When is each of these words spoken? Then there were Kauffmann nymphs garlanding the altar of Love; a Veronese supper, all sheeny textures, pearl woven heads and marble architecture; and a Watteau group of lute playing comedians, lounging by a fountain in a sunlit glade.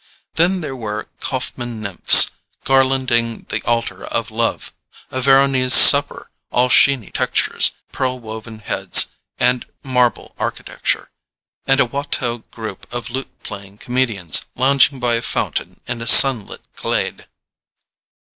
Then 0.33 0.61
there 0.61 0.75
were 0.75 1.09
Kauffmann 1.19 1.79
nymphs 1.79 2.31
garlanding 2.63 3.43
the 3.49 3.61
altar 3.65 4.03
of 4.03 4.31
Love; 4.31 4.73
a 5.11 5.21
Veronese 5.21 5.75
supper, 5.75 6.31
all 6.49 6.69
sheeny 6.69 7.11
textures, 7.11 7.73
pearl 7.91 8.17
woven 8.17 8.57
heads 8.57 9.11
and 9.37 9.67
marble 9.83 10.33
architecture; 10.39 11.11
and 11.67 11.79
a 11.79 11.85
Watteau 11.85 12.39
group 12.49 12.91
of 12.91 13.11
lute 13.11 13.43
playing 13.43 13.77
comedians, 13.77 14.45
lounging 14.55 14.99
by 14.99 15.13
a 15.17 15.21
fountain 15.21 15.81
in 15.85 16.01
a 16.01 16.07
sunlit 16.07 16.61
glade. 16.75 17.27